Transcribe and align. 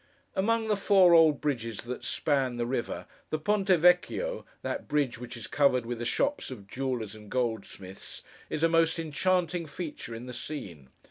Among 0.35 0.67
the 0.67 0.75
four 0.75 1.13
old 1.13 1.41
bridges 1.41 1.77
that 1.83 2.03
span 2.03 2.57
the 2.57 2.65
river, 2.65 3.05
the 3.29 3.37
Ponte 3.37 3.67
Vecchio—that 3.67 4.87
bridge 4.87 5.19
which 5.19 5.37
is 5.37 5.45
covered 5.45 5.85
with 5.85 5.99
the 5.99 6.05
shops 6.05 6.49
of 6.49 6.67
Jewellers 6.67 7.13
and 7.13 7.29
Goldsmiths—is 7.29 8.63
a 8.63 8.67
most 8.67 8.97
enchanting 8.97 9.67
feature 9.67 10.15
in 10.15 10.25
the 10.25 10.33
scene. 10.33 10.89